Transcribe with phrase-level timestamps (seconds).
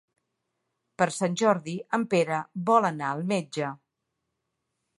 [1.01, 2.39] Per Sant Jordi en Pere
[2.71, 3.69] vol anar al metge.